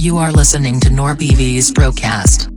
[0.00, 2.48] You are listening to NorBV's broadcast.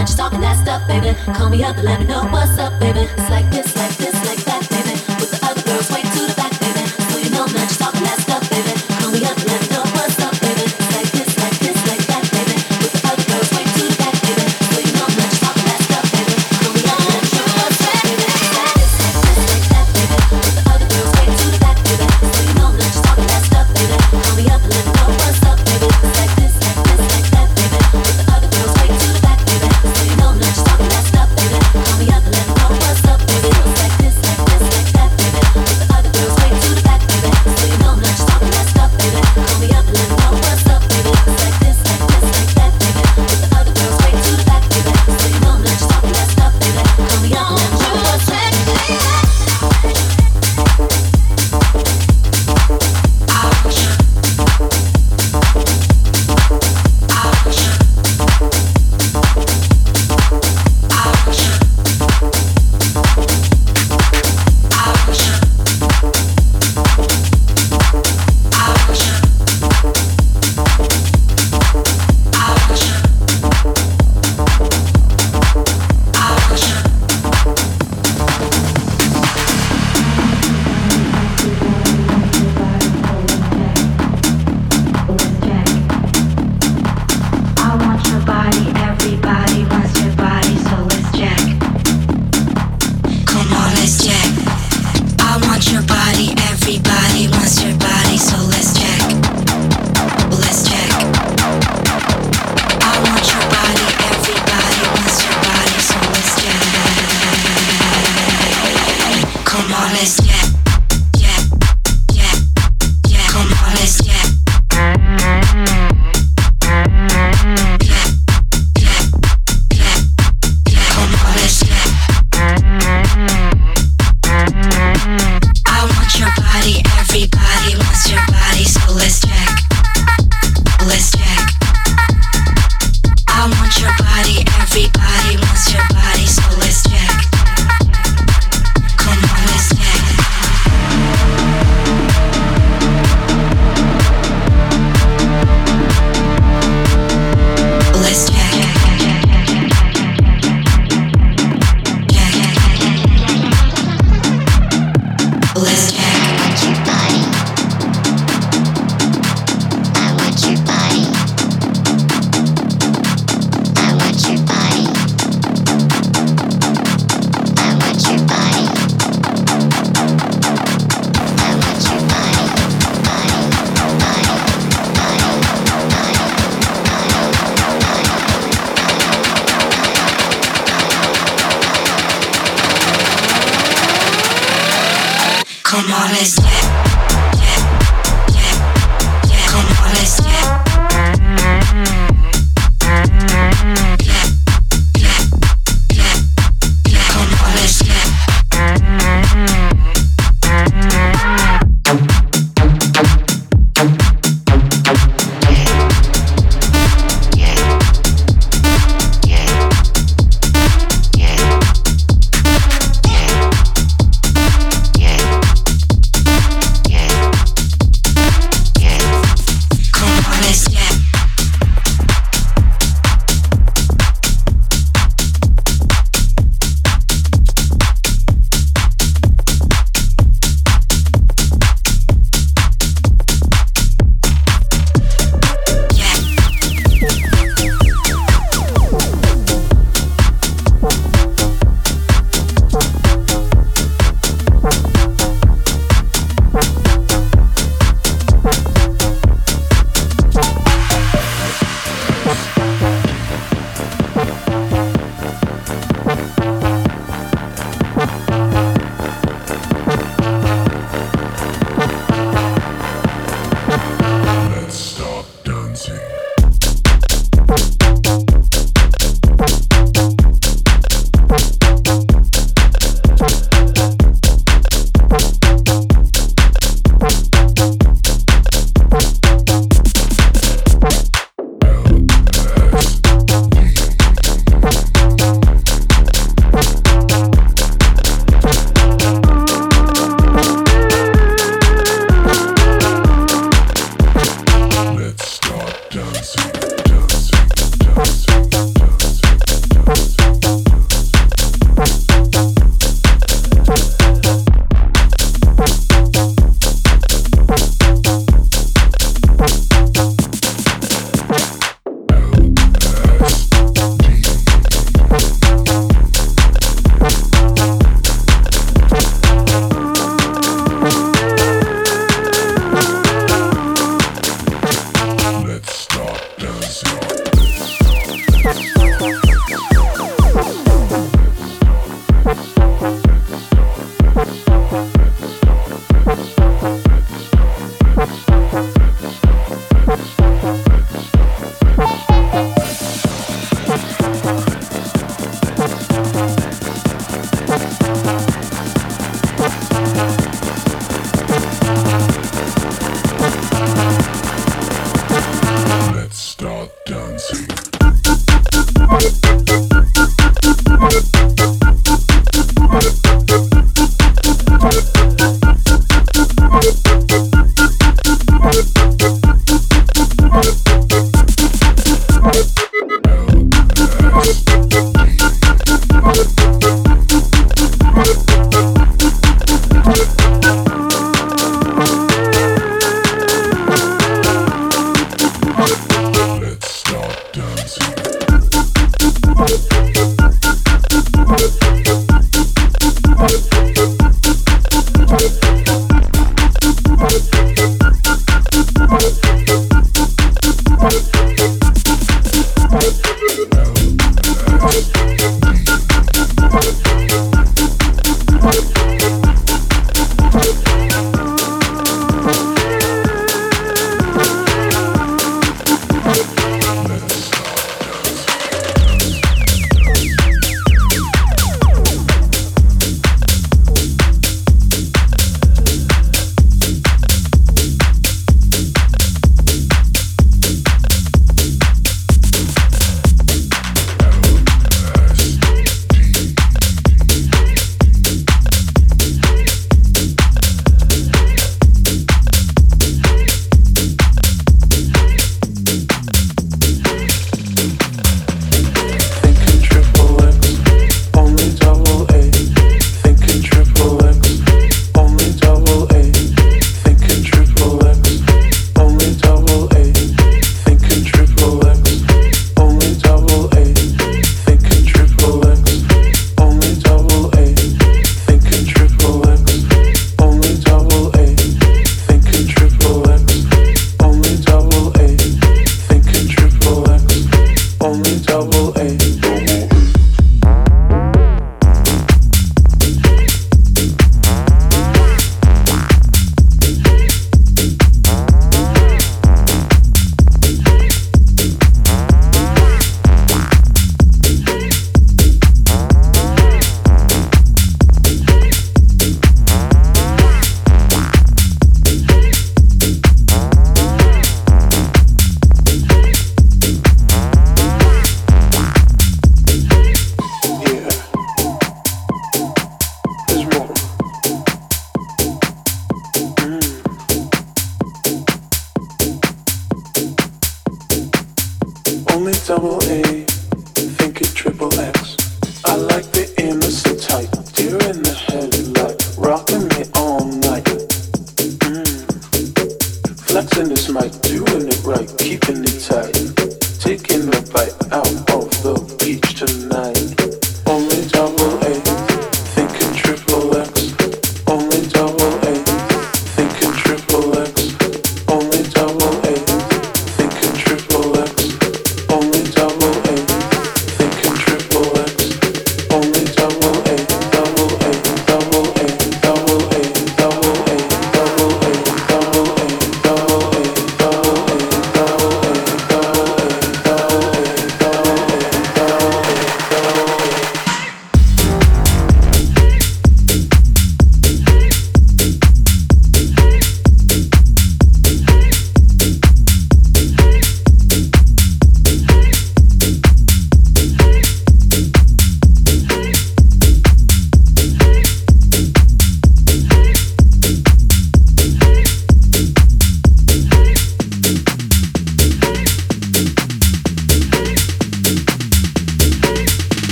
[0.00, 1.14] not just talking that stuff, baby.
[1.34, 2.59] Call me up and let me know what's up.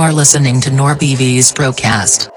[0.00, 2.30] Are listening to NorBV's broadcast.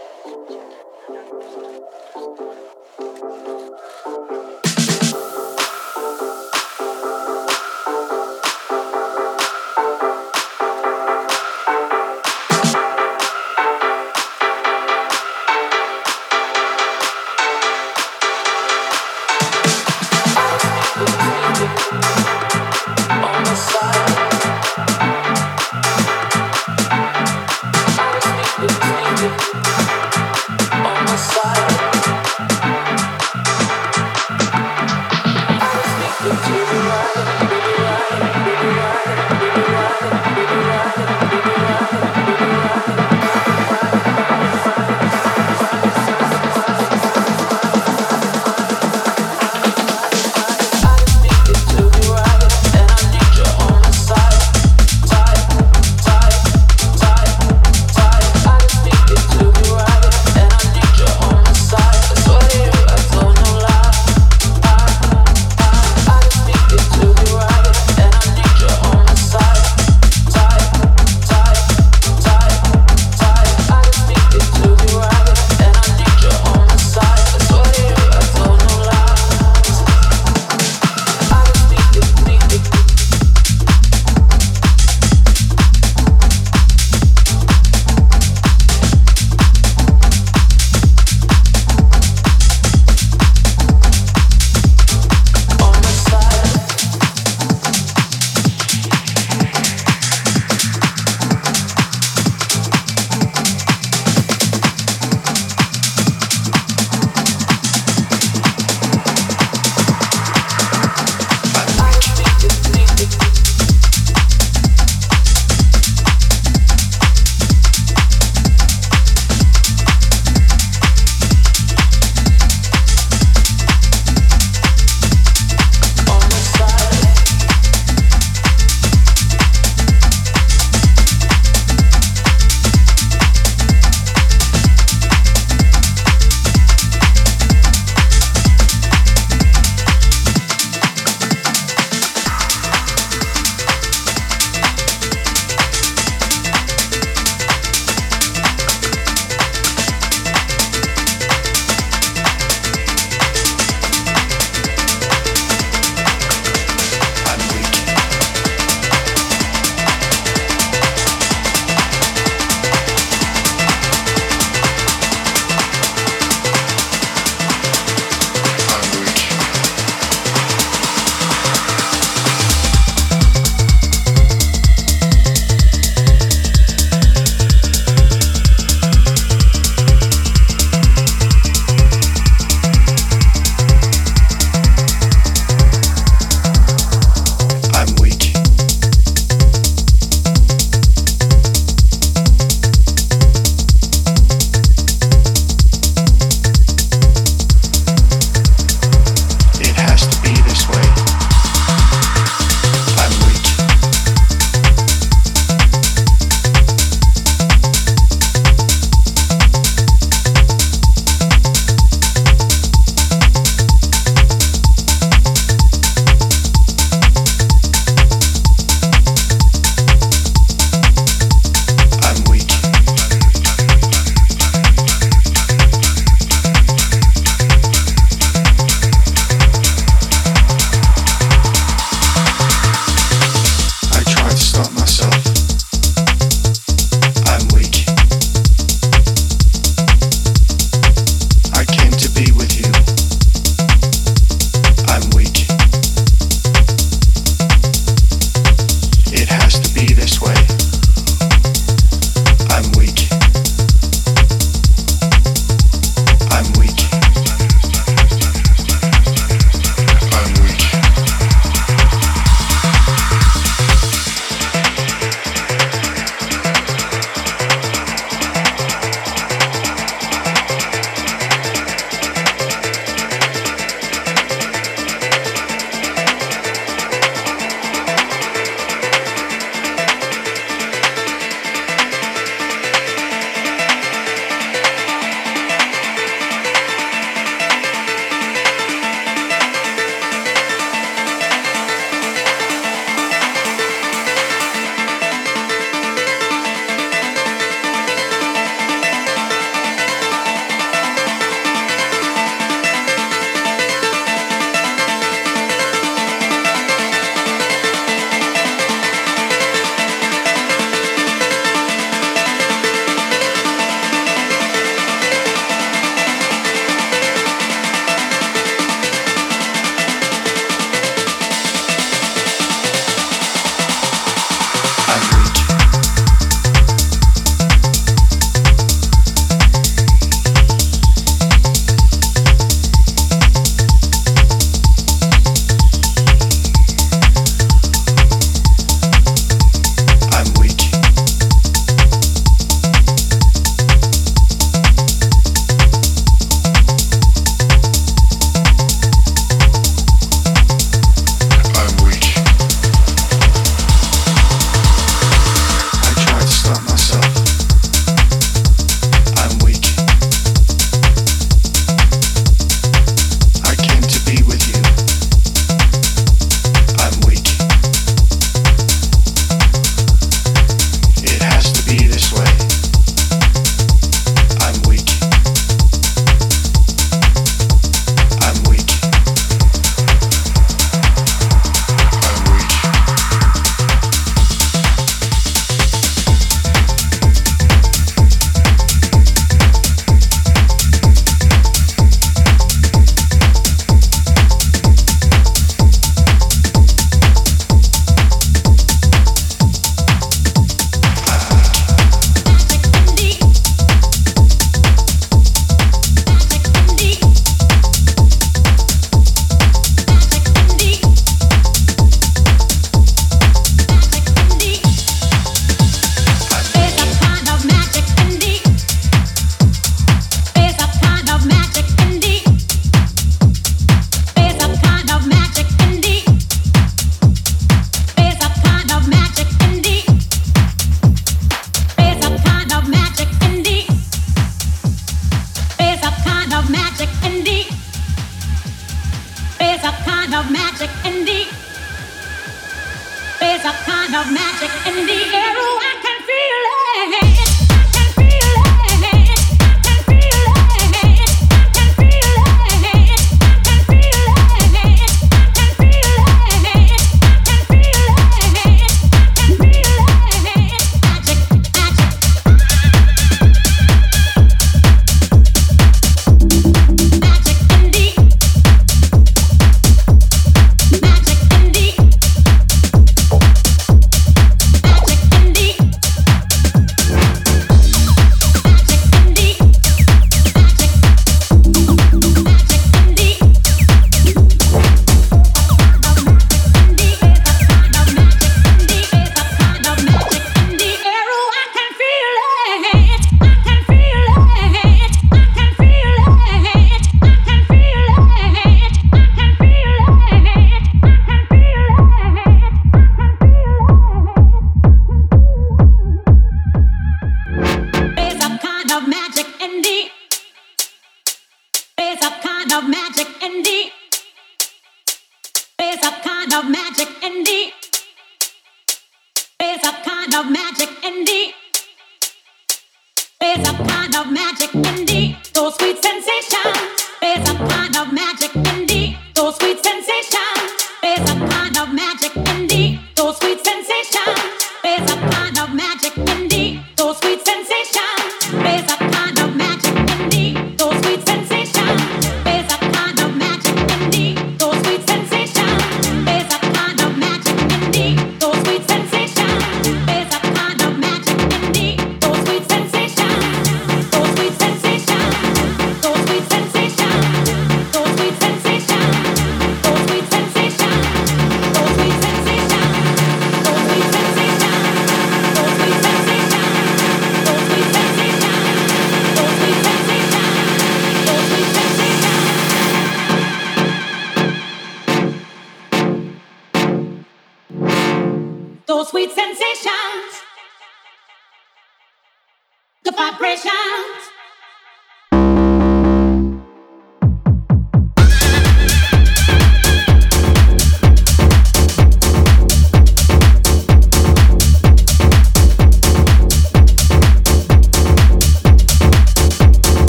[523.94, 525.93] Keep control of